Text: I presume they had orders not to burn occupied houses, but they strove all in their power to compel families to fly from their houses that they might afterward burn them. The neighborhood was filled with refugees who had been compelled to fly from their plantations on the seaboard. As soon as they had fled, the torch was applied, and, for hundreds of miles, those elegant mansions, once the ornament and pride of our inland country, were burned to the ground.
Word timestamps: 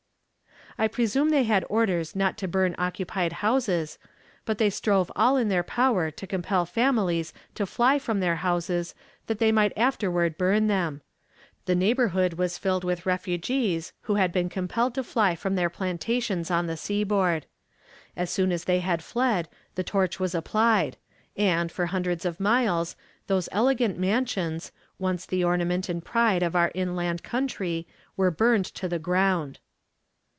I 0.77 0.87
presume 0.87 1.29
they 1.29 1.43
had 1.43 1.65
orders 1.69 2.15
not 2.15 2.37
to 2.39 2.47
burn 2.47 2.75
occupied 2.77 3.33
houses, 3.33 3.99
but 4.45 4.57
they 4.57 4.69
strove 4.71 5.11
all 5.17 5.35
in 5.37 5.49
their 5.49 5.61
power 5.63 6.09
to 6.09 6.25
compel 6.25 6.65
families 6.65 7.33
to 7.55 7.67
fly 7.67 7.99
from 7.99 8.19
their 8.19 8.37
houses 8.37 8.95
that 9.27 9.37
they 9.37 9.51
might 9.51 9.77
afterward 9.77 10.37
burn 10.37 10.67
them. 10.67 11.01
The 11.65 11.75
neighborhood 11.75 12.35
was 12.35 12.57
filled 12.57 12.83
with 12.85 13.05
refugees 13.05 13.91
who 14.03 14.15
had 14.15 14.31
been 14.31 14.47
compelled 14.49 14.95
to 14.95 15.03
fly 15.03 15.35
from 15.35 15.53
their 15.55 15.69
plantations 15.69 16.49
on 16.49 16.65
the 16.67 16.77
seaboard. 16.77 17.45
As 18.15 18.31
soon 18.31 18.51
as 18.51 18.63
they 18.63 18.79
had 18.79 19.03
fled, 19.03 19.49
the 19.75 19.83
torch 19.83 20.19
was 20.21 20.33
applied, 20.33 20.95
and, 21.35 21.69
for 21.69 21.87
hundreds 21.87 22.25
of 22.25 22.39
miles, 22.39 22.95
those 23.27 23.49
elegant 23.51 23.99
mansions, 23.99 24.71
once 24.97 25.25
the 25.25 25.43
ornament 25.43 25.89
and 25.89 26.03
pride 26.03 26.41
of 26.41 26.55
our 26.55 26.71
inland 26.73 27.21
country, 27.23 27.87
were 28.17 28.31
burned 28.31 28.65
to 28.65 28.87
the 28.87 28.99
ground. 28.99 29.59